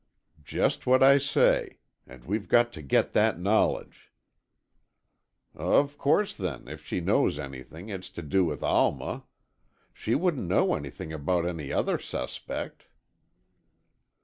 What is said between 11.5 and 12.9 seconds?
other suspect."